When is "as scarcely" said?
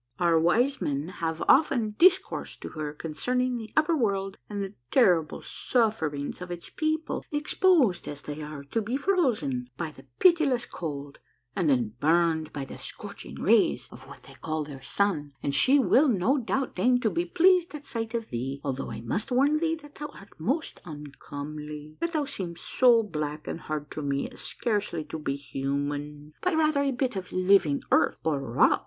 24.31-25.03